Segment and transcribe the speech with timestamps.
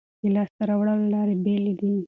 [0.21, 1.89] د لاسته راوړلو لارې بېلې دي.